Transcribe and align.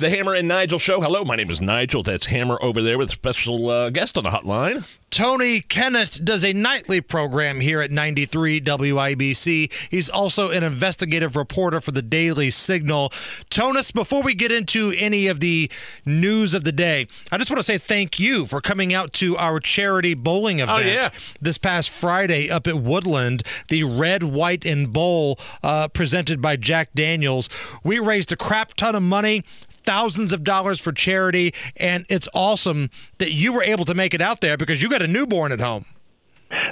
It's 0.00 0.08
the 0.10 0.16
Hammer 0.16 0.32
and 0.32 0.48
Nigel 0.48 0.78
show. 0.78 1.02
Hello, 1.02 1.24
my 1.26 1.36
name 1.36 1.50
is 1.50 1.60
Nigel. 1.60 2.02
That's 2.02 2.24
Hammer 2.28 2.56
over 2.62 2.82
there 2.82 2.96
with 2.96 3.10
a 3.10 3.12
special 3.12 3.68
uh, 3.68 3.90
guest 3.90 4.16
on 4.16 4.24
the 4.24 4.30
hotline. 4.30 4.86
Tony 5.10 5.60
Kinnett 5.60 6.24
does 6.24 6.42
a 6.44 6.52
nightly 6.54 7.00
program 7.02 7.60
here 7.60 7.80
at 7.82 7.90
93 7.90 8.60
WIBC. 8.62 9.70
He's 9.90 10.08
also 10.08 10.50
an 10.50 10.62
investigative 10.62 11.34
reporter 11.36 11.80
for 11.82 11.90
the 11.90 12.00
Daily 12.00 12.48
Signal. 12.48 13.12
Tonus, 13.50 13.90
before 13.90 14.22
we 14.22 14.32
get 14.34 14.50
into 14.52 14.94
any 14.96 15.26
of 15.26 15.40
the 15.40 15.68
news 16.06 16.54
of 16.54 16.62
the 16.64 16.70
day, 16.72 17.06
I 17.30 17.36
just 17.36 17.50
want 17.50 17.58
to 17.58 17.64
say 17.64 17.76
thank 17.76 18.18
you 18.20 18.46
for 18.46 18.60
coming 18.62 18.94
out 18.94 19.12
to 19.14 19.36
our 19.36 19.58
charity 19.60 20.14
bowling 20.14 20.60
event 20.60 20.70
Oh, 20.78 20.78
yeah. 20.78 21.08
this 21.42 21.58
past 21.58 21.90
Friday 21.90 22.48
up 22.48 22.66
at 22.68 22.78
Woodland, 22.78 23.42
the 23.68 23.82
Red, 23.84 24.22
White, 24.22 24.64
and 24.64 24.92
Bowl 24.92 25.38
uh, 25.64 25.88
presented 25.88 26.40
by 26.40 26.54
Jack 26.56 26.94
Daniels. 26.94 27.50
We 27.84 27.98
raised 27.98 28.30
a 28.32 28.36
crap 28.36 28.74
ton 28.74 28.94
of 28.94 29.02
money. 29.02 29.44
Thousands 29.84 30.32
of 30.32 30.44
dollars 30.44 30.80
for 30.80 30.92
charity, 30.92 31.54
and 31.76 32.04
it's 32.08 32.28
awesome 32.34 32.90
that 33.18 33.32
you 33.32 33.52
were 33.52 33.62
able 33.62 33.84
to 33.84 33.94
make 33.94 34.14
it 34.14 34.20
out 34.20 34.40
there 34.40 34.56
because 34.56 34.82
you 34.82 34.88
got 34.88 35.02
a 35.02 35.08
newborn 35.08 35.52
at 35.52 35.60
home. 35.60 35.84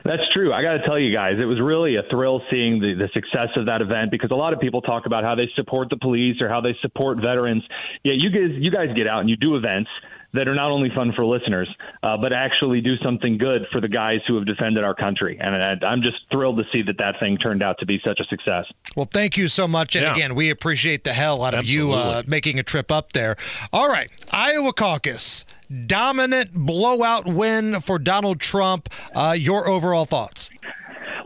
That's 0.05 0.22
true. 0.32 0.52
I 0.52 0.62
got 0.62 0.72
to 0.72 0.86
tell 0.86 0.98
you 0.98 1.12
guys, 1.14 1.34
it 1.41 1.44
was 1.44 1.60
really 1.60 1.97
a 1.97 2.02
thrill 2.10 2.41
seeing 2.50 2.80
the, 2.80 2.94
the 2.94 3.08
success 3.12 3.48
of 3.56 3.66
that 3.66 3.82
event 3.82 4.10
because 4.10 4.30
a 4.30 4.34
lot 4.34 4.52
of 4.52 4.60
people 4.60 4.80
talk 4.80 5.06
about 5.06 5.22
how 5.22 5.34
they 5.34 5.48
support 5.55 5.91
the 5.91 5.97
police 5.97 6.41
or 6.41 6.48
how 6.48 6.60
they 6.60 6.77
support 6.80 7.19
veterans. 7.19 7.62
Yeah, 8.02 8.14
you 8.16 8.30
guys, 8.30 8.56
you 8.58 8.70
guys 8.70 8.88
get 8.97 9.06
out 9.06 9.20
and 9.20 9.28
you 9.28 9.36
do 9.36 9.56
events 9.56 9.91
that 10.34 10.46
are 10.46 10.54
not 10.54 10.70
only 10.70 10.90
fun 10.94 11.12
for 11.16 11.24
listeners, 11.24 11.68
uh, 12.02 12.16
but 12.16 12.32
actually 12.32 12.80
do 12.80 12.96
something 13.02 13.38
good 13.38 13.62
for 13.72 13.80
the 13.80 13.88
guys 13.88 14.18
who 14.26 14.34
have 14.36 14.44
defended 14.46 14.84
our 14.84 14.94
country. 14.94 15.38
And 15.40 15.54
I, 15.82 15.86
I'm 15.86 16.02
just 16.02 16.16
thrilled 16.30 16.58
to 16.58 16.64
see 16.72 16.82
that 16.82 16.98
that 16.98 17.14
thing 17.18 17.38
turned 17.38 17.62
out 17.62 17.76
to 17.78 17.86
be 17.86 17.98
such 18.04 18.20
a 18.20 18.24
success. 18.24 18.64
Well, 18.94 19.08
thank 19.10 19.36
you 19.38 19.48
so 19.48 19.66
much. 19.66 19.96
And 19.96 20.04
Yeah. 20.04 20.12
again, 20.12 20.34
we 20.34 20.50
appreciate 20.50 21.04
the 21.04 21.12
hell 21.14 21.42
out 21.42 21.54
of 21.54 21.64
you 21.64 21.92
uh, 21.92 22.22
making 22.26 22.58
a 22.58 22.62
trip 22.62 22.92
up 22.92 23.12
there. 23.12 23.36
All 23.72 23.88
right, 23.88 24.10
Iowa 24.32 24.72
caucus. 24.72 25.44
Dominant 25.86 26.52
blowout 26.54 27.26
win 27.26 27.80
for 27.80 27.98
Donald 27.98 28.40
Trump. 28.40 28.88
Uh, 29.14 29.34
your 29.38 29.68
overall 29.68 30.04
thoughts? 30.06 30.50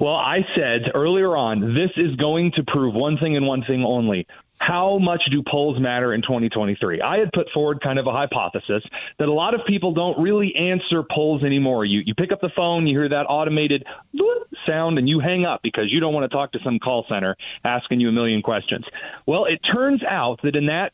Well, 0.01 0.15
I 0.17 0.39
said 0.57 0.91
earlier 0.95 1.37
on, 1.37 1.75
this 1.75 1.91
is 1.97 2.17
going 2.17 2.51
to 2.57 2.65
prove 2.67 2.93
one 2.95 3.19
thing 3.19 3.37
and 3.37 3.47
one 3.47 3.63
thing 3.65 3.85
only. 3.85 4.27
How 4.63 4.99
much 4.99 5.23
do 5.29 5.43
polls 5.43 5.81
matter 5.81 6.15
in 6.15 6.23
2023? 6.23 7.01
I 7.01 7.19
had 7.19 7.33
put 7.33 7.51
forward 7.51 7.81
kind 7.81 7.99
of 7.99 8.07
a 8.07 8.13
hypothesis 8.13 8.85
that 9.19 9.27
a 9.27 9.33
lot 9.33 9.55
of 9.55 9.63
people 9.67 9.93
don't 9.93 10.17
really 10.23 10.55
answer 10.55 11.03
polls 11.03 11.43
anymore. 11.43 11.85
You 11.85 11.99
you 12.07 12.15
pick 12.15 12.31
up 12.31 12.41
the 12.41 12.49
phone, 12.55 12.87
you 12.87 12.97
hear 12.97 13.09
that 13.09 13.27
automated 13.29 13.85
sound, 14.65 14.99
and 14.99 15.09
you 15.09 15.19
hang 15.19 15.45
up 15.45 15.63
because 15.65 15.91
you 15.91 15.99
don't 15.99 16.15
want 16.15 16.31
to 16.31 16.35
talk 16.35 16.53
to 16.53 16.61
some 16.63 16.79
call 16.79 17.05
center 17.09 17.37
asking 17.65 17.99
you 17.99 18.09
a 18.09 18.13
million 18.13 18.41
questions. 18.41 18.85
Well, 19.27 19.47
it 19.47 19.59
turns 19.59 20.05
out 20.05 20.41
that 20.43 20.55
in 20.55 20.67
that 20.67 20.93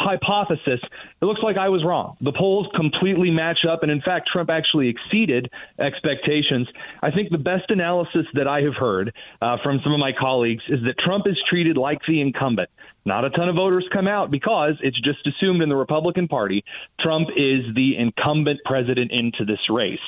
hypothesis, 0.00 0.80
it 1.20 1.24
looks 1.24 1.40
like 1.42 1.56
I 1.56 1.68
was 1.68 1.84
wrong. 1.84 2.16
The 2.20 2.32
polls 2.32 2.66
completely 2.74 3.30
match 3.30 3.60
up, 3.70 3.82
and 3.82 3.92
in 3.92 4.00
fact, 4.00 4.28
Trump 4.32 4.50
actually 4.50 4.88
exceeded 4.88 5.50
expectations. 5.78 6.68
I 7.02 7.10
think 7.10 7.30
the 7.30 7.38
best 7.38 7.70
analysis 7.70 8.26
that 8.34 8.48
I 8.48 8.62
have 8.62 8.74
heard 8.74 9.14
uh, 9.40 9.58
from 9.62 9.80
some 9.84 9.92
of 9.92 9.98
my 9.98 10.12
colleagues 10.18 10.62
is 10.68 10.80
that 10.84 10.98
Trump 10.98 11.26
is 11.26 11.36
treated 11.48 11.76
like 11.76 11.98
the 12.08 12.20
incumbent. 12.20 12.70
Not 13.04 13.24
a 13.24 13.30
ton 13.30 13.48
of 13.48 13.56
voters 13.56 13.88
come 13.92 14.06
out 14.06 14.30
because 14.30 14.74
it's 14.82 15.00
just 15.00 15.26
assumed 15.26 15.62
in 15.62 15.68
the 15.68 15.76
Republican 15.76 16.28
Party 16.28 16.64
Trump 17.00 17.28
is 17.30 17.64
the 17.74 17.96
incumbent 17.98 18.60
president 18.64 19.10
into 19.10 19.44
this 19.44 19.60
race. 19.70 19.98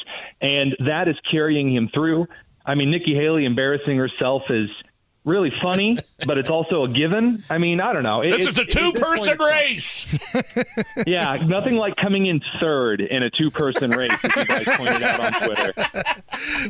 And 0.40 0.76
that 0.86 1.08
is 1.08 1.16
carrying 1.30 1.74
him 1.74 1.88
through. 1.92 2.26
I 2.64 2.74
mean, 2.74 2.90
Nikki 2.90 3.14
Haley 3.14 3.44
embarrassing 3.44 3.96
herself 3.96 4.42
is 4.50 4.68
really 5.24 5.52
funny, 5.62 5.98
but 6.26 6.36
it's 6.38 6.50
also 6.50 6.84
a 6.84 6.88
given. 6.88 7.44
I 7.48 7.58
mean, 7.58 7.80
I 7.80 7.92
don't 7.92 8.02
know. 8.02 8.22
It- 8.22 8.32
This 8.32 8.46
it's- 8.48 8.58
is 8.58 8.58
a 8.58 8.78
point, 8.78 8.94
two-person 8.96 9.28
it's- 9.28 9.50
race. 10.98 11.04
yeah, 11.06 11.36
nothing 11.46 11.76
like 11.76 11.96
coming 11.96 12.26
in 12.26 12.40
third 12.60 13.00
in 13.00 13.22
a 13.22 13.30
two-person 13.30 13.90
race, 13.92 14.12
as 14.24 14.36
you 14.36 14.44
guys 14.44 14.64
pointed 14.76 15.02
out 15.02 15.20
on 15.20 15.32
Twitter. 15.46 15.72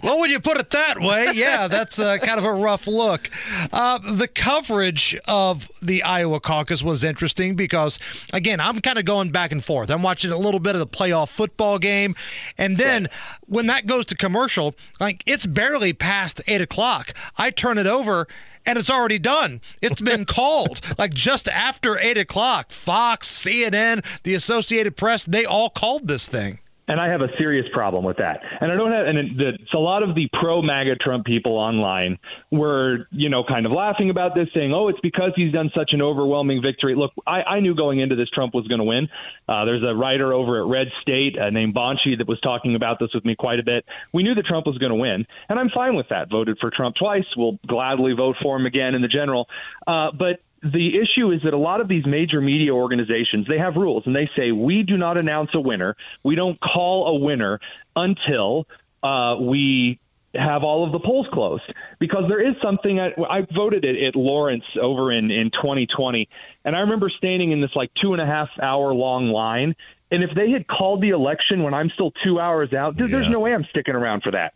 Well, 0.03 0.19
when 0.21 0.31
you 0.31 0.41
put 0.41 0.59
it 0.59 0.71
that 0.71 0.99
way, 1.01 1.29
yeah, 1.35 1.67
that's 1.69 1.99
uh, 1.99 2.19
kind 2.19 2.39
of 2.39 2.45
a 2.45 2.53
rough 2.53 2.87
look. 2.87 3.31
Uh, 3.73 3.99
the 3.99 4.29
coverage 4.29 5.17
of 5.29 5.69
the 5.81 6.03
Iowa 6.03 6.41
caucus 6.41 6.83
was 6.83 7.05
interesting 7.05 7.55
because, 7.55 7.99
again, 8.33 8.59
I'm 8.61 8.81
kind 8.81 8.99
of 8.99 9.05
going 9.05 9.31
back 9.31 9.53
and 9.53 9.65
forth. 9.65 9.91
I'm 9.91 10.03
watching 10.03 10.31
a 10.31 10.37
little 10.37 10.61
bit 10.61 10.75
of 10.75 10.81
the 10.81 10.87
playoff 10.87 11.29
football 11.29 11.79
game, 11.79 12.15
and 12.59 12.77
then 12.77 13.09
when 13.47 13.67
that 13.69 13.87
goes 13.87 14.05
to 14.07 14.17
commercial, 14.17 14.75
like 15.01 15.23
it's 15.27 15.47
barely 15.47 15.93
past 15.93 16.41
eight 16.49 16.61
o'clock. 16.61 17.13
I 17.39 17.51
turn 17.51 17.79
it 17.79 17.87
over. 17.87 18.27
And 18.65 18.79
it's 18.79 18.91
already 18.91 19.19
done. 19.19 19.61
It's 19.81 20.01
been 20.01 20.25
called. 20.25 20.81
Like 20.99 21.15
just 21.15 21.49
after 21.49 21.99
eight 21.99 22.19
o'clock, 22.19 22.71
Fox, 22.71 23.29
CNN, 23.29 24.05
the 24.23 24.35
Associated 24.35 24.97
Press, 24.97 25.25
they 25.25 25.45
all 25.45 25.69
called 25.71 26.07
this 26.07 26.29
thing. 26.29 26.61
And 26.89 27.01
I 27.01 27.09
have 27.09 27.21
a 27.21 27.29
serious 27.39 27.67
problem 27.73 28.05
with 28.05 28.17
that. 28.17 28.41
And 28.61 28.73
I 28.73 28.75
don't 28.75 28.91
have, 28.91 29.07
and 29.07 29.39
the, 29.39 29.53
a 29.73 29.79
lot 29.79 30.03
of 30.03 30.17
the 30.17 30.29
pro 30.33 30.63
MAGA 30.63 30.97
Trump 30.97 31.25
people 31.25 31.53
online 31.53 32.19
were, 32.51 33.07
you 33.11 33.29
know, 33.29 33.45
kind 33.45 33.67
of 33.67 33.73
laughing 33.73 34.11
about 34.11 34.35
this, 34.35 34.49
saying, 34.53 34.73
oh, 34.73 34.89
it's 34.89 34.99
because 35.01 35.31
he's 35.37 35.53
done 35.53 35.71
such 35.77 35.91
an 35.93 36.03
overwhelming 36.03 36.61
victory. 36.61 36.97
Look, 36.97 37.13
I, 37.27 37.43
I 37.43 37.61
knew 37.61 37.75
going 37.75 38.01
into 38.01 38.17
this 38.17 38.29
Trump 38.31 38.53
was 38.53 38.67
going 38.67 38.81
to 38.81 38.85
win. 38.85 39.09
Uh, 39.49 39.65
there's 39.65 39.83
a 39.83 39.95
writer 39.95 40.33
over 40.33 40.61
at 40.61 40.67
Red 40.69 40.89
State 41.01 41.39
uh, 41.39 41.51
named 41.51 41.75
Bonchie 41.75 42.19
that 42.19 42.27
was 42.27 42.41
talking 42.41 42.75
about 42.75 42.99
this 42.99 43.11
with 43.15 43.25
me 43.25 43.37
quite 43.37 43.61
a 43.61 43.65
bit. 43.65 43.85
We 44.13 44.25
knew 44.25 44.35
that 44.35 44.45
Trump 44.45 44.67
was 44.67 44.77
going 44.79 44.91
to 44.93 44.97
win, 44.97 45.25
and 45.49 45.59
I'm 45.59 45.71
fine 45.71 45.95
with 45.95 46.09
that. 46.11 46.31
Voted 46.31 46.59
for 46.61 46.71
Trump 46.71 46.97
twice. 46.97 47.25
We'll 47.37 47.59
gladly 47.67 48.13
vote 48.13 48.37
for 48.43 48.57
him 48.57 48.67
again 48.67 48.95
in 48.95 49.03
the 49.03 49.09
general. 49.09 49.49
Uh, 49.87 50.11
but 50.11 50.41
the 50.63 50.93
issue 50.99 51.33
is 51.33 51.41
that 51.45 51.55
a 51.55 51.59
lot 51.59 51.81
of 51.81 51.89
these 51.89 52.07
major 52.07 52.41
media 52.41 52.73
organizations 52.73 53.47
they 53.49 53.59
have 53.59 53.75
rules 53.75 54.05
and 54.07 54.15
they 54.15 54.31
say 54.37 54.53
we 54.53 54.83
do 54.83 54.97
not 54.97 55.17
announce 55.17 55.51
a 55.55 55.61
winner. 55.61 55.97
We 56.23 56.37
don't 56.37 56.59
call 56.61 57.09
a 57.09 57.19
winner 57.19 57.59
until 57.97 58.67
uh, 59.03 59.37
we 59.41 59.99
have 60.35 60.63
all 60.63 60.87
of 60.87 60.93
the 60.93 61.01
polls 61.01 61.27
closed. 61.33 61.65
Because 61.99 62.25
there 62.29 62.41
is 62.41 62.55
something 62.63 62.99
I, 63.01 63.09
I 63.29 63.47
voted 63.55 63.85
at, 63.85 63.97
at 63.97 64.17
Lawrence 64.17 64.65
over 64.81 65.13
in 65.13 65.31
in 65.31 65.51
2020 65.51 66.29
and 66.65 66.77
I 66.77 66.81
remember 66.81 67.11
standing 67.11 67.51
in 67.51 67.61
this 67.61 67.75
like 67.75 67.91
two 68.01 68.13
and 68.13 68.23
a 68.23 68.27
half 68.27 68.49
hour 68.63 68.95
long 68.95 69.29
line 69.29 69.75
and 70.13 70.23
if 70.23 70.31
they 70.37 70.51
had 70.51 70.69
called 70.69 71.03
the 71.03 71.11
election 71.11 71.63
when 71.63 71.75
I'm 71.75 71.91
still 71.95 72.13
two 72.23 72.39
hours 72.39 72.73
out 72.73 72.97
there, 72.97 73.09
there's 73.09 73.31
no 73.31 73.41
way 73.41 73.53
I'm 73.53 73.67
sticking 73.71 73.95
around 73.95 74.23
for 74.23 74.33
that 74.33 74.55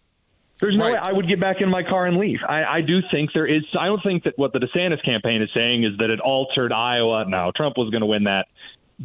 there's 0.60 0.76
no 0.76 0.84
Right. 0.84 0.94
way 0.94 0.98
I 0.98 1.12
would 1.12 1.28
get 1.28 1.40
back 1.40 1.60
in 1.60 1.68
my 1.68 1.82
car 1.82 2.06
and 2.06 2.16
leave. 2.16 2.40
I, 2.48 2.64
I 2.64 2.80
do 2.80 3.00
think 3.10 3.32
there 3.32 3.46
is. 3.46 3.62
I 3.78 3.86
don't 3.86 4.02
think 4.02 4.24
that 4.24 4.34
what 4.36 4.52
the 4.52 4.58
DeSantis 4.58 5.04
campaign 5.04 5.42
is 5.42 5.50
saying 5.54 5.84
is 5.84 5.98
that 5.98 6.10
it 6.10 6.20
altered 6.20 6.72
Iowa. 6.72 7.24
No, 7.28 7.52
Trump 7.54 7.76
was 7.76 7.90
going 7.90 8.00
to 8.00 8.06
win 8.06 8.24
that 8.24 8.46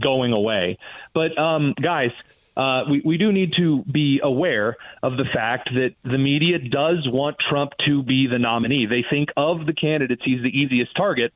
going 0.01 0.31
away. 0.31 0.77
But 1.13 1.37
um, 1.37 1.73
guys, 1.81 2.11
uh, 2.55 2.83
we 2.89 3.01
we 3.03 3.17
do 3.17 3.31
need 3.31 3.53
to 3.57 3.83
be 3.83 4.19
aware 4.23 4.77
of 5.03 5.17
the 5.17 5.25
fact 5.33 5.69
that 5.73 5.95
the 6.03 6.17
media 6.17 6.59
does 6.59 7.07
want 7.07 7.37
Trump 7.49 7.73
to 7.85 8.03
be 8.03 8.27
the 8.27 8.39
nominee. 8.39 8.85
They 8.85 9.03
think 9.09 9.29
of 9.35 9.65
the 9.65 9.73
candidates 9.73 10.21
he's 10.23 10.41
the 10.41 10.49
easiest 10.49 10.95
target. 10.95 11.33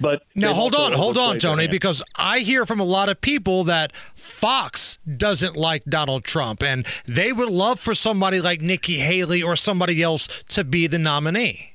But 0.00 0.22
Now 0.34 0.54
hold 0.54 0.74
on, 0.74 0.92
hold 0.92 1.18
on, 1.18 1.38
Tony, 1.38 1.66
because 1.66 2.02
I 2.16 2.40
hear 2.40 2.64
from 2.64 2.80
a 2.80 2.84
lot 2.84 3.08
of 3.08 3.20
people 3.20 3.64
that 3.64 3.92
Fox 4.14 4.98
doesn't 5.16 5.56
like 5.56 5.84
Donald 5.84 6.24
Trump, 6.24 6.62
and 6.62 6.86
they 7.06 7.32
would 7.32 7.50
love 7.50 7.80
for 7.80 7.94
somebody 7.94 8.40
like 8.40 8.60
Nikki 8.60 8.98
Haley 8.98 9.42
or 9.42 9.56
somebody 9.56 10.02
else 10.02 10.28
to 10.50 10.62
be 10.64 10.86
the 10.86 10.98
nominee. 10.98 11.74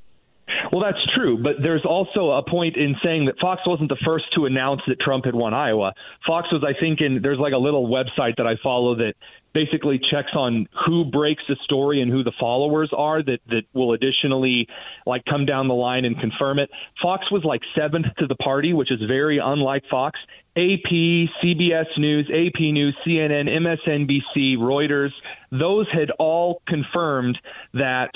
Well, 0.73 0.81
that's 0.81 1.05
true, 1.15 1.37
but 1.37 1.61
there's 1.61 1.85
also 1.85 2.31
a 2.31 2.41
point 2.41 2.77
in 2.77 2.95
saying 3.03 3.25
that 3.25 3.37
Fox 3.39 3.61
wasn't 3.63 3.89
the 3.89 3.97
first 4.03 4.25
to 4.33 4.45
announce 4.45 4.81
that 4.87 4.99
Trump 4.99 5.25
had 5.25 5.35
won 5.35 5.53
Iowa. 5.53 5.93
Fox 6.25 6.51
was, 6.51 6.63
I 6.67 6.73
think, 6.79 6.99
in 6.99 7.21
there's 7.21 7.37
like 7.37 7.53
a 7.53 7.59
little 7.59 7.87
website 7.87 8.37
that 8.37 8.47
I 8.47 8.55
follow 8.63 8.95
that 8.95 9.13
basically 9.53 9.99
checks 10.09 10.31
on 10.33 10.67
who 10.87 11.05
breaks 11.05 11.43
the 11.47 11.57
story 11.63 12.01
and 12.01 12.11
who 12.11 12.23
the 12.23 12.31
followers 12.39 12.89
are 12.91 13.21
that 13.21 13.37
that 13.49 13.65
will 13.75 13.93
additionally 13.93 14.67
like 15.05 15.23
come 15.25 15.45
down 15.45 15.67
the 15.67 15.75
line 15.75 16.05
and 16.05 16.19
confirm 16.19 16.57
it. 16.57 16.71
Fox 16.99 17.29
was 17.31 17.43
like 17.43 17.61
seventh 17.77 18.07
to 18.17 18.25
the 18.25 18.35
party, 18.37 18.73
which 18.73 18.91
is 18.91 18.99
very 19.07 19.37
unlike 19.37 19.83
Fox. 19.91 20.19
AP, 20.57 20.89
CBS 20.89 21.85
News, 21.99 22.27
AP 22.31 22.59
News, 22.61 22.95
CNN, 23.05 23.47
MSNBC, 23.47 24.57
Reuters, 24.57 25.11
those 25.51 25.87
had 25.91 26.09
all 26.17 26.63
confirmed 26.67 27.37
that 27.75 28.09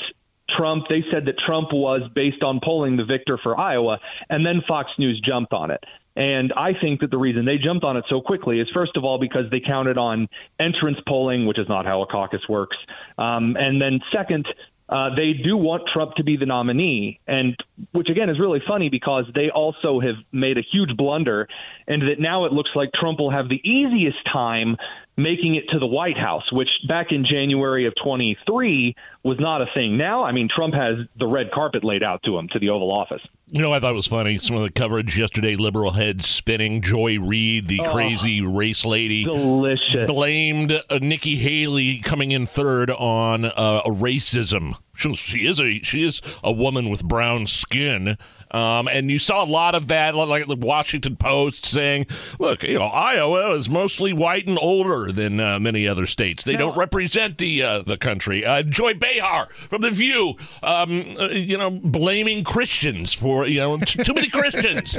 Trump, 0.55 0.85
they 0.89 1.03
said 1.11 1.25
that 1.25 1.35
Trump 1.45 1.69
was, 1.73 2.01
based 2.13 2.43
on 2.43 2.59
polling, 2.63 2.97
the 2.97 3.05
victor 3.05 3.37
for 3.41 3.59
Iowa, 3.59 3.99
and 4.29 4.45
then 4.45 4.61
Fox 4.67 4.89
News 4.97 5.21
jumped 5.25 5.53
on 5.53 5.71
it. 5.71 5.83
And 6.15 6.51
I 6.53 6.71
think 6.73 7.01
that 7.01 7.11
the 7.11 7.17
reason 7.17 7.45
they 7.45 7.57
jumped 7.57 7.83
on 7.83 7.95
it 7.95 8.05
so 8.09 8.21
quickly 8.21 8.59
is, 8.59 8.67
first 8.73 8.97
of 8.97 9.03
all, 9.03 9.19
because 9.19 9.45
they 9.51 9.59
counted 9.59 9.97
on 9.97 10.27
entrance 10.59 10.97
polling, 11.07 11.45
which 11.45 11.59
is 11.59 11.69
not 11.69 11.85
how 11.85 12.01
a 12.01 12.07
caucus 12.07 12.41
works. 12.49 12.77
Um, 13.19 13.55
and 13.55 13.79
then, 13.79 13.99
second, 14.11 14.47
uh, 14.89 15.09
they 15.15 15.33
do 15.33 15.57
want 15.57 15.83
Trump 15.93 16.15
to 16.15 16.23
be 16.23 16.37
the 16.37 16.45
nominee, 16.45 17.19
and 17.27 17.55
which 17.91 18.09
again 18.09 18.29
is 18.29 18.39
really 18.39 18.61
funny 18.65 18.89
because 18.89 19.25
they 19.35 19.49
also 19.49 19.99
have 19.99 20.15
made 20.31 20.57
a 20.57 20.61
huge 20.71 20.95
blunder, 20.95 21.47
and 21.87 22.01
that 22.03 22.19
now 22.19 22.45
it 22.45 22.53
looks 22.53 22.69
like 22.73 22.89
Trump 22.93 23.19
will 23.19 23.31
have 23.31 23.49
the 23.49 23.61
easiest 23.67 24.17
time 24.31 24.77
making 25.17 25.55
it 25.55 25.63
to 25.71 25.79
the 25.79 25.87
White 25.87 26.17
House, 26.17 26.43
which 26.51 26.69
back 26.87 27.07
in 27.11 27.25
January 27.25 27.87
of 27.87 27.93
23 28.01 28.95
was 29.23 29.37
not 29.39 29.61
a 29.61 29.65
thing. 29.73 29.97
Now, 29.97 30.23
I 30.23 30.31
mean, 30.31 30.47
Trump 30.53 30.75
has 30.75 30.97
the 31.17 31.25
red 31.25 31.51
carpet 31.51 31.83
laid 31.83 32.03
out 32.03 32.21
to 32.23 32.37
him 32.37 32.47
to 32.53 32.59
the 32.59 32.69
Oval 32.69 32.91
Office. 32.91 33.21
You 33.49 33.61
know, 33.61 33.73
I 33.73 33.79
thought 33.79 33.91
it 33.91 33.95
was 33.95 34.07
funny. 34.07 34.37
Some 34.39 34.57
of 34.57 34.63
the 34.63 34.71
coverage 34.71 35.17
yesterday, 35.17 35.55
liberal 35.55 35.91
heads 35.91 36.27
spinning. 36.27 36.81
Joy 36.81 37.19
Reid, 37.19 37.67
the 37.67 37.79
oh, 37.79 37.91
crazy 37.91 38.41
race 38.41 38.85
lady, 38.85 39.23
delicious, 39.23 40.05
blamed 40.05 40.71
uh, 40.71 40.99
Nikki 41.01 41.37
Haley 41.37 41.99
coming 41.99 42.31
in 42.31 42.45
third 42.45 42.91
on 42.91 43.45
uh, 43.45 43.83
racism. 43.85 44.77
She, 44.97 45.13
she 45.15 45.47
is 45.47 45.59
a 45.59 45.81
she 45.83 46.03
is 46.03 46.21
a 46.43 46.51
woman 46.51 46.89
with 46.89 47.03
brown 47.03 47.47
skin. 47.47 48.17
Um, 48.49 48.87
and 48.87 49.11
you 49.11 49.19
saw 49.19 49.43
a 49.43 49.45
lot 49.45 49.75
of 49.75 49.89
that, 49.89 50.15
like 50.15 50.47
the 50.47 50.55
Washington 50.55 51.17
Post 51.17 51.65
saying, 51.65 52.07
look, 52.39 52.63
you 52.63 52.79
know, 52.79 52.85
Iowa 52.85 53.53
is 53.55 53.69
mostly 53.69 54.13
white 54.13 54.47
and 54.47 54.57
older 54.61 55.11
than 55.11 55.41
uh, 55.41 55.59
many 55.59 55.85
other 55.85 56.05
states. 56.05 56.45
They 56.45 56.53
no. 56.53 56.59
don't 56.59 56.77
represent 56.77 57.39
the 57.39 57.61
uh, 57.61 57.81
the 57.81 57.97
country. 57.97 58.45
Uh, 58.45 58.63
Joy 58.63 58.93
Behar 58.93 59.49
from 59.69 59.81
The 59.81 59.91
View, 59.91 60.35
um, 60.63 61.17
uh, 61.19 61.27
you 61.27 61.57
know, 61.57 61.69
blaming 61.69 62.45
Christians 62.45 63.11
for, 63.13 63.45
you 63.45 63.59
know, 63.59 63.77
t- 63.79 64.01
too 64.03 64.13
many 64.13 64.29
Christians. 64.29 64.95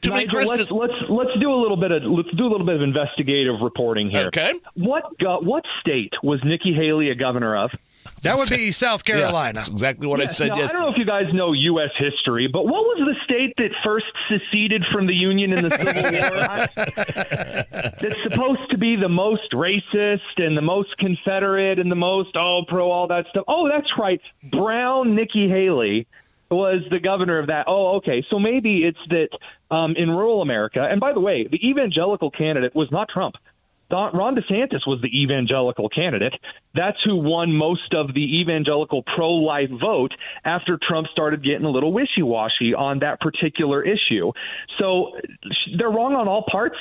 Too 0.00 0.10
many 0.10 0.26
Christians. 0.26 0.68
Let's, 0.70 0.92
let's 1.00 1.10
let's 1.10 1.40
do 1.40 1.52
a 1.52 1.60
little 1.60 1.76
bit 1.76 1.90
of 1.92 2.02
let's 2.04 2.30
do 2.36 2.46
a 2.46 2.50
little 2.50 2.66
bit 2.66 2.76
of 2.76 2.82
investigative 2.82 3.60
reporting 3.60 4.10
here. 4.10 4.26
Okay. 4.26 4.52
What 4.74 5.04
what 5.20 5.64
state 5.80 6.12
was 6.22 6.40
Nikki 6.44 6.72
Haley 6.72 7.10
a 7.10 7.14
governor 7.14 7.56
of? 7.56 7.70
That 8.22 8.38
would 8.38 8.48
be 8.48 8.70
South 8.70 9.04
Carolina. 9.04 9.62
Yeah, 9.66 9.72
exactly 9.72 10.06
what 10.06 10.20
yeah, 10.20 10.26
I 10.26 10.28
said. 10.28 10.48
Now, 10.50 10.54
I 10.54 10.66
don't 10.68 10.82
know 10.82 10.90
if 10.90 10.98
you 10.98 11.04
guys 11.04 11.32
know 11.32 11.52
U.S. 11.52 11.90
history, 11.98 12.46
but 12.46 12.64
what 12.64 12.84
was 12.84 12.98
the 12.98 13.14
state 13.24 13.54
that 13.56 13.70
first 13.82 14.06
seceded 14.28 14.84
from 14.92 15.06
the 15.06 15.14
Union 15.14 15.52
in 15.52 15.64
the 15.64 15.70
Civil 15.76 16.02
War? 16.02 17.90
That's 18.00 18.22
supposed 18.22 18.70
to 18.70 18.78
be 18.78 18.96
the 18.96 19.08
most 19.08 19.50
racist 19.52 20.38
and 20.38 20.56
the 20.56 20.62
most 20.62 20.96
Confederate 20.98 21.78
and 21.78 21.90
the 21.90 21.96
most 21.96 22.36
oh 22.36 22.64
pro 22.66 22.90
all 22.90 23.08
that 23.08 23.26
stuff. 23.30 23.44
Oh, 23.48 23.68
that's 23.68 23.90
right. 23.98 24.20
Brown 24.50 25.14
Nikki 25.14 25.48
Haley 25.48 26.06
was 26.50 26.82
the 26.90 27.00
governor 27.00 27.38
of 27.38 27.48
that. 27.48 27.64
Oh, 27.66 27.96
okay. 27.96 28.24
So 28.28 28.38
maybe 28.38 28.84
it's 28.84 28.98
that 29.08 29.30
um, 29.74 29.94
in 29.96 30.10
rural 30.10 30.42
America. 30.42 30.86
And 30.88 31.00
by 31.00 31.12
the 31.12 31.20
way, 31.20 31.46
the 31.50 31.66
evangelical 31.66 32.30
candidate 32.30 32.74
was 32.74 32.90
not 32.90 33.08
Trump. 33.08 33.36
Ron 33.92 34.34
DeSantis 34.34 34.86
was 34.86 35.00
the 35.02 35.22
evangelical 35.22 35.88
candidate. 35.88 36.34
That's 36.74 36.98
who 37.04 37.16
won 37.16 37.52
most 37.52 37.94
of 37.94 38.14
the 38.14 38.40
evangelical 38.40 39.02
pro 39.14 39.30
life 39.30 39.70
vote 39.80 40.12
after 40.44 40.78
Trump 40.88 41.08
started 41.12 41.44
getting 41.44 41.64
a 41.64 41.70
little 41.70 41.92
wishy 41.92 42.22
washy 42.22 42.74
on 42.74 43.00
that 43.00 43.20
particular 43.20 43.82
issue. 43.82 44.32
So 44.78 45.12
they're 45.78 45.90
wrong 45.90 46.14
on 46.14 46.28
all 46.28 46.44
parts. 46.50 46.76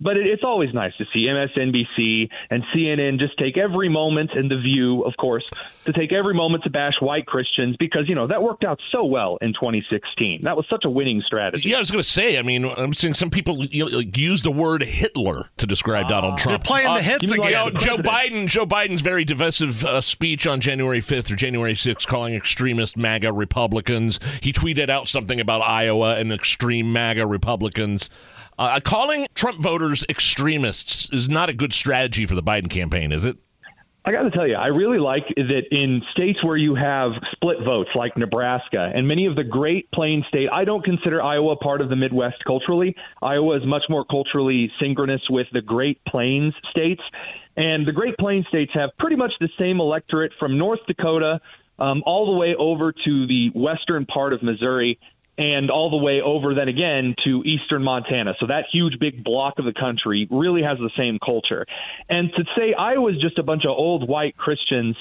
But 0.00 0.16
it, 0.16 0.26
it's 0.26 0.44
always 0.44 0.72
nice 0.74 0.92
to 0.98 1.04
see 1.12 1.26
MSNBC 1.26 2.28
and 2.50 2.62
CNN 2.74 3.18
just 3.18 3.38
take 3.38 3.56
every 3.56 3.88
moment, 3.88 4.30
and 4.34 4.50
The 4.50 4.58
View, 4.58 5.02
of 5.02 5.14
course, 5.16 5.44
to 5.84 5.92
take 5.92 6.12
every 6.12 6.34
moment 6.34 6.64
to 6.64 6.70
bash 6.70 6.94
white 7.00 7.26
Christians 7.26 7.76
because, 7.78 8.08
you 8.08 8.14
know, 8.14 8.26
that 8.26 8.42
worked 8.42 8.64
out 8.64 8.78
so 8.92 9.04
well 9.04 9.38
in 9.40 9.52
2016. 9.52 10.42
That 10.42 10.56
was 10.56 10.66
such 10.68 10.84
a 10.84 10.90
winning 10.90 11.22
strategy. 11.24 11.68
Yeah, 11.68 11.76
I 11.76 11.80
was 11.80 11.90
going 11.90 12.02
to 12.02 12.08
say, 12.08 12.38
I 12.38 12.42
mean, 12.42 12.64
I'm 12.64 12.92
seeing 12.92 13.14
some 13.14 13.30
people 13.30 13.64
use 13.64 14.42
the 14.42 14.50
word 14.50 14.82
Hitler 14.82 15.48
to 15.56 15.66
describe 15.66 16.06
uh, 16.06 16.08
Donald 16.08 16.38
Trump. 16.38 16.62
They're 16.62 16.66
playing 16.66 16.88
uh, 16.88 16.96
the 16.96 17.02
hits 17.02 17.32
again. 17.32 17.74
Like 17.74 17.74
Joe 17.74 17.96
Biden, 17.98 18.46
Joe 18.46 18.66
Biden's 18.66 19.00
very 19.00 19.24
divisive 19.24 19.84
uh, 19.84 20.00
speech 20.00 20.46
on 20.46 20.60
January 20.60 21.00
5th 21.00 21.32
or 21.32 21.36
January 21.36 21.74
6th 21.74 22.06
calling 22.06 22.34
extremist 22.34 22.96
MAGA 22.96 23.32
Republicans. 23.32 24.20
He 24.40 24.52
tweeted 24.52 24.90
out 24.90 25.08
something 25.08 25.40
about 25.40 25.62
Iowa 25.62 26.16
and 26.16 26.32
extreme 26.32 26.92
MAGA 26.92 27.26
Republicans. 27.26 28.10
Uh, 28.58 28.80
calling 28.80 29.26
Trump 29.34 29.60
voters 29.60 30.04
extremists 30.08 31.10
is 31.12 31.28
not 31.28 31.48
a 31.48 31.52
good 31.52 31.72
strategy 31.72 32.24
for 32.24 32.34
the 32.34 32.42
Biden 32.42 32.70
campaign, 32.70 33.12
is 33.12 33.24
it? 33.24 33.36
I 34.06 34.12
got 34.12 34.22
to 34.22 34.30
tell 34.30 34.46
you, 34.46 34.54
I 34.54 34.68
really 34.68 35.00
like 35.00 35.24
that 35.34 35.62
in 35.72 36.00
states 36.12 36.42
where 36.44 36.56
you 36.56 36.76
have 36.76 37.10
split 37.32 37.56
votes, 37.64 37.90
like 37.96 38.16
Nebraska 38.16 38.92
and 38.94 39.06
many 39.08 39.26
of 39.26 39.34
the 39.34 39.42
Great 39.42 39.90
Plains 39.90 40.24
state. 40.28 40.48
I 40.52 40.64
don't 40.64 40.84
consider 40.84 41.20
Iowa 41.20 41.56
part 41.56 41.80
of 41.80 41.88
the 41.88 41.96
Midwest 41.96 42.36
culturally. 42.46 42.94
Iowa 43.20 43.56
is 43.56 43.66
much 43.66 43.82
more 43.88 44.04
culturally 44.04 44.70
synchronous 44.80 45.22
with 45.28 45.48
the 45.52 45.60
Great 45.60 46.00
Plains 46.04 46.54
states, 46.70 47.02
and 47.56 47.84
the 47.84 47.90
Great 47.90 48.16
Plains 48.16 48.46
states 48.46 48.70
have 48.74 48.90
pretty 48.96 49.16
much 49.16 49.32
the 49.40 49.48
same 49.58 49.80
electorate 49.80 50.30
from 50.38 50.56
North 50.56 50.80
Dakota 50.86 51.40
um, 51.80 52.04
all 52.06 52.26
the 52.26 52.38
way 52.38 52.54
over 52.56 52.92
to 52.92 53.26
the 53.26 53.50
western 53.56 54.06
part 54.06 54.32
of 54.32 54.40
Missouri 54.40 55.00
and 55.38 55.70
all 55.70 55.90
the 55.90 55.96
way 55.96 56.20
over 56.20 56.54
then 56.54 56.68
again 56.68 57.14
to 57.24 57.42
eastern 57.44 57.82
Montana. 57.82 58.34
So 58.40 58.46
that 58.46 58.66
huge 58.72 58.98
big 58.98 59.22
block 59.22 59.58
of 59.58 59.64
the 59.64 59.72
country 59.72 60.26
really 60.30 60.62
has 60.62 60.78
the 60.78 60.90
same 60.96 61.18
culture. 61.18 61.66
And 62.08 62.32
to 62.34 62.44
say 62.56 62.74
Iowa's 62.74 63.20
just 63.20 63.38
a 63.38 63.42
bunch 63.42 63.64
of 63.64 63.70
old 63.70 64.08
white 64.08 64.36
Christians, 64.36 64.96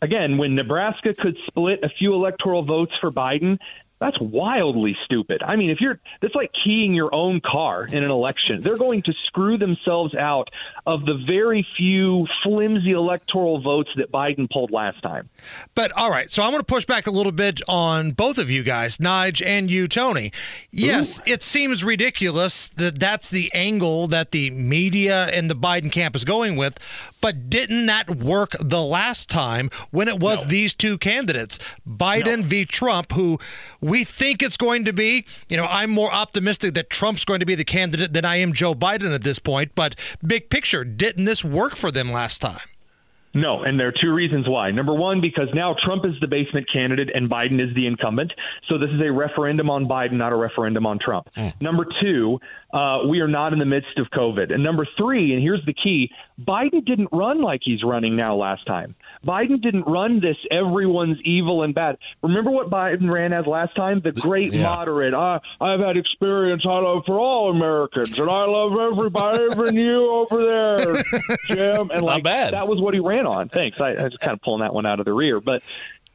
again, 0.00 0.38
when 0.38 0.54
Nebraska 0.54 1.12
could 1.12 1.36
split 1.46 1.80
a 1.82 1.88
few 1.88 2.14
electoral 2.14 2.62
votes 2.62 2.92
for 3.00 3.10
Biden, 3.10 3.58
that's 4.00 4.20
wildly 4.20 4.96
stupid. 5.04 5.42
I 5.42 5.56
mean, 5.56 5.70
if 5.70 5.80
you're 5.80 6.00
that's 6.20 6.34
like 6.34 6.50
keying 6.64 6.94
your 6.94 7.14
own 7.14 7.40
car 7.40 7.86
in 7.86 8.02
an 8.02 8.10
election. 8.10 8.62
They're 8.62 8.76
going 8.76 9.02
to 9.02 9.12
screw 9.26 9.58
themselves 9.58 10.14
out 10.14 10.48
of 10.86 11.04
the 11.04 11.14
very 11.26 11.66
few 11.76 12.26
flimsy 12.42 12.92
electoral 12.92 13.60
votes 13.60 13.90
that 13.96 14.10
Biden 14.10 14.50
pulled 14.50 14.70
last 14.70 15.02
time. 15.02 15.28
But 15.74 15.92
all 15.96 16.10
right, 16.10 16.30
so 16.30 16.42
I'm 16.42 16.50
going 16.50 16.60
to 16.60 16.64
push 16.64 16.84
back 16.84 17.06
a 17.06 17.10
little 17.10 17.32
bit 17.32 17.60
on 17.68 18.12
both 18.12 18.38
of 18.38 18.50
you 18.50 18.62
guys, 18.62 18.98
Nige 18.98 19.44
and 19.44 19.70
you, 19.70 19.88
Tony. 19.88 20.32
Yes, 20.70 21.20
Ooh. 21.20 21.32
it 21.32 21.42
seems 21.42 21.84
ridiculous 21.84 22.68
that 22.70 22.98
that's 22.98 23.30
the 23.30 23.50
angle 23.54 24.06
that 24.08 24.30
the 24.30 24.50
media 24.50 25.26
and 25.32 25.50
the 25.50 25.56
Biden 25.56 25.90
camp 25.90 26.16
is 26.16 26.24
going 26.24 26.56
with, 26.56 26.78
but 27.20 27.48
didn't 27.48 27.86
that 27.86 28.10
work 28.16 28.50
the 28.60 28.82
last 28.82 29.28
time 29.28 29.70
when 29.90 30.08
it 30.08 30.20
was 30.20 30.44
no. 30.44 30.50
these 30.50 30.74
two 30.74 30.98
candidates, 30.98 31.58
Biden 31.88 32.38
no. 32.38 32.42
v. 32.44 32.64
Trump, 32.64 33.12
who 33.12 33.38
we 33.84 34.02
think 34.02 34.42
it's 34.42 34.56
going 34.56 34.86
to 34.86 34.92
be. 34.94 35.26
You 35.48 35.58
know, 35.58 35.66
I'm 35.68 35.90
more 35.90 36.10
optimistic 36.10 36.72
that 36.74 36.88
Trump's 36.88 37.24
going 37.24 37.40
to 37.40 37.46
be 37.46 37.54
the 37.54 37.64
candidate 37.64 38.14
than 38.14 38.24
I 38.24 38.36
am 38.36 38.54
Joe 38.54 38.74
Biden 38.74 39.14
at 39.14 39.22
this 39.22 39.38
point. 39.38 39.72
But 39.74 39.94
big 40.26 40.48
picture, 40.48 40.84
didn't 40.84 41.26
this 41.26 41.44
work 41.44 41.76
for 41.76 41.90
them 41.90 42.10
last 42.10 42.40
time? 42.40 42.66
No, 43.34 43.62
and 43.64 43.78
there 43.78 43.88
are 43.88 43.94
two 44.00 44.12
reasons 44.12 44.48
why. 44.48 44.70
Number 44.70 44.94
one, 44.94 45.20
because 45.20 45.48
now 45.54 45.74
Trump 45.84 46.04
is 46.04 46.12
the 46.20 46.28
basement 46.28 46.66
candidate 46.72 47.10
and 47.12 47.28
Biden 47.28 47.60
is 47.60 47.74
the 47.74 47.86
incumbent. 47.86 48.32
So 48.68 48.78
this 48.78 48.90
is 48.90 49.00
a 49.00 49.10
referendum 49.10 49.68
on 49.70 49.86
Biden, 49.86 50.12
not 50.12 50.32
a 50.32 50.36
referendum 50.36 50.86
on 50.86 51.00
Trump. 51.00 51.28
Mm. 51.36 51.60
Number 51.60 51.84
two, 52.00 52.38
uh, 52.72 53.00
we 53.08 53.20
are 53.20 53.28
not 53.28 53.52
in 53.52 53.58
the 53.58 53.64
midst 53.64 53.98
of 53.98 54.06
COVID. 54.10 54.52
And 54.52 54.62
number 54.62 54.86
three, 54.96 55.32
and 55.32 55.42
here's 55.42 55.64
the 55.66 55.74
key 55.74 56.10
Biden 56.40 56.84
didn't 56.84 57.08
run 57.12 57.42
like 57.42 57.60
he's 57.64 57.82
running 57.84 58.16
now 58.16 58.36
last 58.36 58.66
time. 58.66 58.94
Biden 59.24 59.60
didn't 59.60 59.84
run 59.84 60.20
this 60.20 60.36
everyone's 60.50 61.18
evil 61.24 61.62
and 61.62 61.74
bad. 61.74 61.96
Remember 62.22 62.50
what 62.50 62.70
Biden 62.70 63.10
ran 63.10 63.32
as 63.32 63.46
last 63.46 63.74
time? 63.76 64.00
The 64.02 64.12
great 64.12 64.52
yeah. 64.52 64.62
moderate. 64.62 65.14
I, 65.14 65.40
I've 65.60 65.80
had 65.80 65.96
experience 65.96 66.62
I 66.64 66.78
love 66.78 67.04
for 67.06 67.18
all 67.18 67.50
Americans, 67.50 68.18
and 68.18 68.28
I 68.28 68.44
love 68.44 68.76
everybody, 68.76 69.44
even 69.44 69.76
you 69.84 70.10
over 70.10 70.44
there, 70.44 71.02
Jim. 71.46 71.90
And 71.90 72.02
like 72.02 72.24
that 72.24 72.68
was 72.68 72.80
what 72.80 72.94
he 72.94 73.00
ran 73.00 73.23
on. 73.26 73.48
Thanks. 73.48 73.80
I, 73.80 73.92
I 73.92 74.04
was 74.04 74.16
kind 74.16 74.32
of 74.32 74.42
pulling 74.42 74.60
that 74.60 74.74
one 74.74 74.86
out 74.86 74.98
of 74.98 75.04
the 75.04 75.12
rear. 75.12 75.40
But 75.40 75.62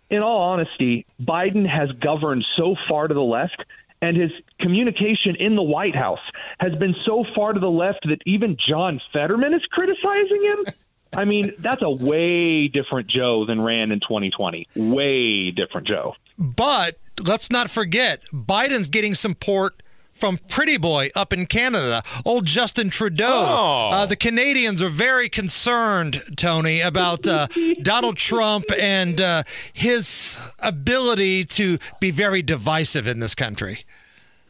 in 0.09 0.19
all 0.19 0.41
honesty, 0.41 1.05
Biden 1.21 1.67
has 1.67 1.91
governed 1.91 2.45
so 2.57 2.75
far 2.87 3.07
to 3.07 3.13
the 3.13 3.21
left 3.21 3.63
and 4.01 4.15
his 4.15 4.31
communication 4.59 5.35
in 5.37 5.55
the 5.55 5.63
White 5.63 5.95
House 5.95 6.19
has 6.59 6.73
been 6.75 6.95
so 7.05 7.25
far 7.35 7.53
to 7.53 7.59
the 7.59 7.69
left 7.69 8.07
that 8.07 8.19
even 8.25 8.57
John 8.67 9.01
Fetterman 9.11 9.53
is 9.53 9.61
criticizing 9.65 10.43
him. 10.43 10.73
I 11.15 11.25
mean, 11.25 11.53
that's 11.59 11.81
a 11.81 11.89
way 11.89 12.67
different 12.67 13.09
Joe 13.09 13.45
than 13.45 13.59
ran 13.59 13.91
in 13.91 13.99
2020. 13.99 14.67
Way 14.75 15.51
different 15.51 15.87
Joe. 15.87 16.15
But 16.37 16.97
let's 17.25 17.49
not 17.49 17.69
forget, 17.69 18.23
Biden's 18.33 18.87
getting 18.87 19.15
some 19.15 19.31
support 19.31 19.81
from 20.19 20.37
Pretty 20.49 20.77
Boy 20.77 21.09
up 21.15 21.31
in 21.31 21.45
Canada, 21.45 22.03
old 22.25 22.45
Justin 22.45 22.89
Trudeau. 22.89 23.25
Oh. 23.27 23.89
Uh, 23.91 24.05
the 24.05 24.15
Canadians 24.15 24.81
are 24.81 24.89
very 24.89 25.29
concerned, 25.29 26.21
Tony, 26.35 26.81
about 26.81 27.27
uh, 27.27 27.47
Donald 27.81 28.17
Trump 28.17 28.65
and 28.77 29.21
uh, 29.21 29.43
his 29.73 30.53
ability 30.59 31.45
to 31.45 31.79
be 31.99 32.11
very 32.11 32.41
divisive 32.41 33.07
in 33.07 33.19
this 33.19 33.33
country. 33.33 33.85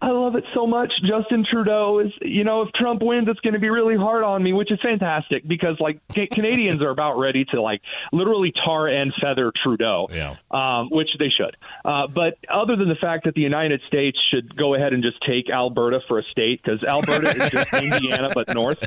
I 0.01 0.11
love 0.11 0.35
it 0.35 0.45
so 0.53 0.65
much. 0.65 0.91
Justin 1.05 1.45
Trudeau 1.49 1.99
is, 1.99 2.11
you 2.21 2.45
know, 2.45 2.61
if 2.61 2.71
Trump 2.71 3.01
wins, 3.01 3.27
it's 3.27 3.39
going 3.41 3.53
to 3.53 3.59
be 3.59 3.69
really 3.69 3.97
hard 3.97 4.23
on 4.23 4.41
me, 4.41 4.53
which 4.53 4.71
is 4.71 4.79
fantastic 4.81 5.45
because 5.47 5.77
like 5.79 5.99
ca- 6.15 6.27
Canadians 6.31 6.81
are 6.81 6.89
about 6.89 7.17
ready 7.19 7.43
to 7.51 7.61
like 7.61 7.81
literally 8.13 8.53
tar 8.63 8.87
and 8.87 9.13
feather 9.21 9.51
Trudeau, 9.61 10.07
Yeah. 10.09 10.35
um, 10.51 10.87
which 10.89 11.09
they 11.19 11.27
should. 11.29 11.57
Uh, 11.83 12.07
but 12.07 12.37
other 12.49 12.77
than 12.77 12.87
the 12.87 12.95
fact 12.95 13.25
that 13.25 13.33
the 13.33 13.41
United 13.41 13.81
States 13.87 14.17
should 14.31 14.55
go 14.55 14.73
ahead 14.73 14.93
and 14.93 15.03
just 15.03 15.17
take 15.27 15.49
Alberta 15.49 15.99
for 16.07 16.19
a 16.19 16.23
state 16.23 16.61
because 16.63 16.81
Alberta 16.83 17.31
is 17.45 17.51
just 17.51 17.73
Indiana 17.73 18.29
but 18.33 18.53
north. 18.53 18.81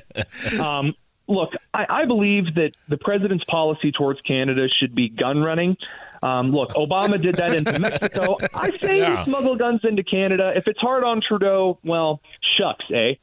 Um, 0.59 0.95
look, 1.29 1.53
I, 1.75 1.87
I 1.89 2.05
believe 2.07 2.55
that 2.55 2.73
the 2.89 2.97
president's 2.97 3.45
policy 3.45 3.93
towards 3.93 4.21
Canada 4.23 4.67
should 4.81 4.95
be 4.95 5.11
gun 5.11 5.41
running. 5.43 5.77
Um, 6.23 6.53
look, 6.53 6.71
Obama 6.71 7.21
did 7.21 7.35
that 7.37 7.55
into 7.55 7.79
Mexico. 7.79 8.39
I 8.55 8.71
say 8.79 8.99
Yeah. 8.99 9.25
smuggle 9.25 9.57
guns 9.57 9.81
into 9.85 10.03
Canada. 10.05 10.53
If 10.57 10.69
it's 10.69 10.79
hard 10.79 11.03
on 11.05 11.21
Trudeau, 11.21 11.79
well, 11.85 12.21
shucks, 12.57 12.85
eh? 12.93 13.15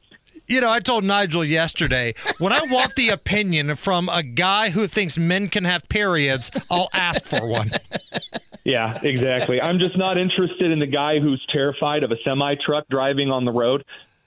You 0.46 0.60
know, 0.60 0.70
I 0.70 0.78
told 0.80 1.02
Nigel 1.04 1.44
yesterday 1.44 2.14
when 2.38 2.52
I 2.52 2.60
want 2.70 2.94
the 2.94 3.08
opinion 3.08 3.74
from 3.74 4.08
a 4.08 4.22
guy 4.22 4.70
who 4.70 4.86
thinks 4.86 5.18
men 5.18 5.48
can 5.48 5.64
have 5.64 5.88
periods, 5.88 6.50
I'll 6.70 6.88
ask 6.94 7.24
for 7.24 7.46
one. 7.46 7.70
Yeah, 8.64 8.98
exactly. 9.02 9.60
I'm 9.60 9.78
just 9.78 9.96
not 9.96 10.18
interested 10.18 10.70
in 10.70 10.78
the 10.78 10.86
guy 10.86 11.18
who's 11.18 11.44
terrified 11.50 12.04
of 12.04 12.10
a 12.12 12.16
semi 12.24 12.54
truck 12.64 12.86
driving 12.88 13.30
on 13.30 13.44
the 13.44 13.50
road. 13.52 13.84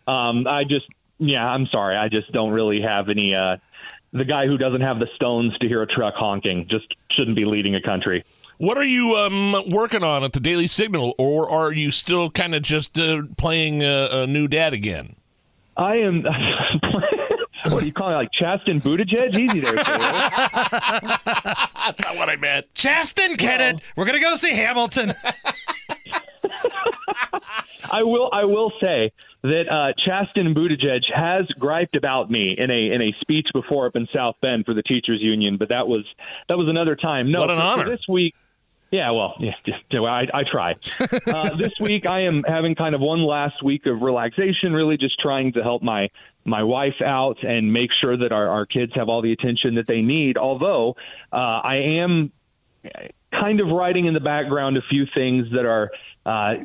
Um, 0.07 0.47
I 0.47 0.63
just, 0.63 0.87
yeah, 1.19 1.45
I'm 1.47 1.67
sorry. 1.67 1.95
I 1.95 2.09
just 2.09 2.31
don't 2.31 2.51
really 2.51 2.81
have 2.81 3.09
any. 3.09 3.35
Uh, 3.35 3.57
the 4.11 4.25
guy 4.25 4.45
who 4.47 4.57
doesn't 4.57 4.81
have 4.81 4.99
the 4.99 5.07
stones 5.15 5.57
to 5.59 5.67
hear 5.67 5.81
a 5.81 5.87
truck 5.87 6.15
honking 6.15 6.67
just 6.69 6.85
shouldn't 7.11 7.35
be 7.35 7.45
leading 7.45 7.75
a 7.75 7.81
country. 7.81 8.25
What 8.57 8.77
are 8.77 8.85
you 8.85 9.15
um, 9.15 9.55
working 9.69 10.03
on 10.03 10.23
at 10.23 10.33
the 10.33 10.39
Daily 10.39 10.67
Signal, 10.67 11.15
or 11.17 11.49
are 11.49 11.71
you 11.71 11.91
still 11.91 12.29
kind 12.29 12.53
of 12.53 12.61
just 12.61 12.97
uh, 12.99 13.23
playing 13.37 13.83
uh, 13.83 14.09
a 14.11 14.27
new 14.27 14.47
dad 14.47 14.73
again? 14.73 15.15
I 15.75 15.95
am. 15.95 16.23
what 17.69 17.79
do 17.79 17.85
you 17.85 17.93
call 17.93 18.11
it? 18.11 18.15
Like 18.15 18.31
Chasten 18.31 18.79
Buttigieg? 18.79 19.37
Easy 19.37 19.59
there. 19.59 19.73
That's 21.83 21.99
not 21.99 22.15
what 22.15 22.29
I 22.29 22.35
meant. 22.39 22.73
Chasten, 22.75 23.35
Kenneth, 23.37 23.83
we're 23.95 24.05
going 24.05 24.17
to 24.17 24.23
go 24.23 24.35
see 24.35 24.53
Hamilton. 24.53 25.13
I 27.93 28.03
will. 28.03 28.29
I 28.31 28.45
will 28.45 28.71
say 28.81 29.11
that 29.43 29.63
uh, 29.69 29.93
Chasten 30.05 30.53
Buttigieg 30.55 31.01
has 31.13 31.45
griped 31.59 31.95
about 31.95 32.29
me 32.31 32.55
in 32.57 32.71
a 32.71 32.91
in 32.91 33.01
a 33.01 33.13
speech 33.21 33.47
before 33.53 33.85
up 33.87 33.95
in 33.95 34.07
South 34.13 34.35
Bend 34.41 34.65
for 34.65 34.73
the 34.73 34.83
teachers 34.83 35.21
union, 35.21 35.57
but 35.57 35.69
that 35.69 35.87
was 35.87 36.05
that 36.49 36.57
was 36.57 36.67
another 36.67 36.95
time. 36.95 37.31
No, 37.31 37.41
What 37.41 37.51
an 37.51 37.59
honor. 37.59 37.89
this 37.89 38.07
week. 38.09 38.35
Yeah, 38.91 39.09
well, 39.09 39.33
yeah, 39.39 39.55
I, 39.93 40.27
I 40.33 40.43
try. 40.43 40.75
Uh, 41.27 41.55
this 41.55 41.79
week, 41.79 42.05
I 42.05 42.21
am 42.25 42.43
having 42.43 42.75
kind 42.75 42.93
of 42.93 43.01
one 43.01 43.23
last 43.23 43.63
week 43.63 43.87
of 43.87 44.01
relaxation, 44.03 44.71
really 44.71 44.97
just 44.97 45.19
trying 45.19 45.53
to 45.53 45.63
help 45.63 45.81
my 45.81 46.09
my 46.45 46.61
wife 46.63 47.01
out 47.03 47.43
and 47.43 47.73
make 47.73 47.89
sure 48.01 48.15
that 48.17 48.31
our, 48.31 48.47
our 48.49 48.65
kids 48.67 48.91
have 48.95 49.09
all 49.09 49.21
the 49.23 49.31
attention 49.31 49.75
that 49.75 49.87
they 49.87 50.01
need. 50.01 50.37
Although 50.37 50.95
uh, 51.31 51.35
I 51.35 51.75
am 52.01 52.31
kind 53.31 53.59
of 53.61 53.67
writing 53.69 54.05
in 54.05 54.13
the 54.13 54.19
background 54.19 54.77
a 54.77 54.81
few 54.89 55.05
things 55.13 55.47
that 55.53 55.65
are 55.65 55.89
uh, 56.25 56.63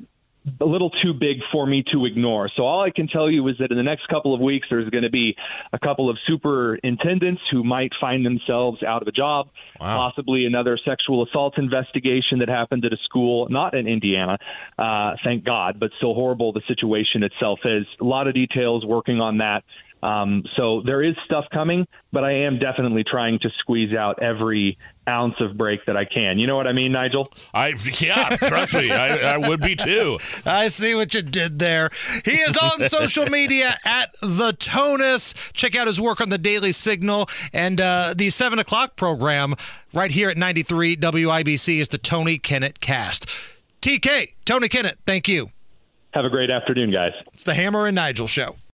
a 0.60 0.64
little 0.64 0.90
too 0.90 1.12
big 1.12 1.38
for 1.52 1.66
me 1.66 1.84
to 1.92 2.04
ignore. 2.06 2.50
So 2.56 2.64
all 2.64 2.82
I 2.82 2.90
can 2.90 3.08
tell 3.08 3.30
you 3.30 3.46
is 3.48 3.56
that 3.58 3.70
in 3.70 3.76
the 3.76 3.82
next 3.82 4.08
couple 4.08 4.34
of 4.34 4.40
weeks, 4.40 4.66
there's 4.70 4.88
going 4.90 5.04
to 5.04 5.10
be 5.10 5.36
a 5.72 5.78
couple 5.78 6.10
of 6.10 6.16
superintendents 6.26 7.42
who 7.50 7.64
might 7.64 7.92
find 8.00 8.24
themselves 8.24 8.82
out 8.82 9.02
of 9.02 9.08
a 9.08 9.12
job, 9.12 9.48
possibly 9.78 10.46
another 10.46 10.78
sexual 10.84 11.24
assault 11.24 11.58
investigation 11.58 12.38
that 12.40 12.48
happened 12.48 12.84
at 12.84 12.92
a 12.92 12.98
school, 13.04 13.48
not 13.50 13.74
in 13.74 13.86
Indiana, 13.86 14.38
uh, 14.78 15.12
thank 15.24 15.44
God, 15.44 15.78
but 15.80 15.90
still 15.96 16.14
horrible. 16.14 16.52
The 16.52 16.62
situation 16.68 17.22
itself 17.22 17.60
is 17.64 17.86
a 18.00 18.04
lot 18.04 18.26
of 18.26 18.34
details 18.34 18.84
working 18.84 19.20
on 19.20 19.38
that. 19.38 19.64
Um, 20.02 20.44
so 20.56 20.82
there 20.84 21.02
is 21.02 21.14
stuff 21.24 21.44
coming, 21.52 21.86
but 22.12 22.24
I 22.24 22.32
am 22.32 22.58
definitely 22.58 23.04
trying 23.04 23.38
to 23.40 23.50
squeeze 23.58 23.92
out 23.92 24.22
every 24.22 24.78
ounce 25.08 25.34
of 25.40 25.56
break 25.56 25.84
that 25.86 25.96
I 25.96 26.04
can. 26.04 26.38
You 26.38 26.46
know 26.46 26.56
what 26.56 26.66
I 26.66 26.72
mean, 26.72 26.92
Nigel? 26.92 27.26
I 27.52 27.74
yeah, 27.98 28.36
trust 28.36 28.74
me, 28.74 28.90
I, 28.92 29.34
I 29.34 29.36
would 29.36 29.60
be 29.60 29.74
too. 29.74 30.18
I 30.44 30.68
see 30.68 30.94
what 30.94 31.14
you 31.14 31.22
did 31.22 31.58
there. 31.58 31.90
He 32.24 32.32
is 32.32 32.56
on 32.56 32.84
social 32.88 33.26
media 33.26 33.76
at 33.84 34.10
the 34.20 34.52
Tonus. 34.58 35.34
Check 35.52 35.74
out 35.74 35.86
his 35.86 36.00
work 36.00 36.20
on 36.20 36.28
the 36.28 36.38
Daily 36.38 36.72
Signal 36.72 37.28
and 37.52 37.80
uh, 37.80 38.14
the 38.16 38.30
seven 38.30 38.58
o'clock 38.58 38.96
program 38.96 39.54
right 39.92 40.10
here 40.10 40.28
at 40.28 40.36
93 40.36 40.96
WIBC 40.96 41.80
is 41.80 41.88
the 41.88 41.98
Tony 41.98 42.38
Kinnett 42.38 42.80
Cast. 42.80 43.28
TK, 43.80 44.34
Tony 44.44 44.68
Kinnett, 44.68 44.96
thank 45.06 45.28
you. 45.28 45.50
Have 46.14 46.24
a 46.24 46.30
great 46.30 46.50
afternoon, 46.50 46.90
guys. 46.90 47.12
It's 47.32 47.44
the 47.44 47.54
Hammer 47.54 47.86
and 47.86 47.94
Nigel 47.94 48.26
show. 48.26 48.56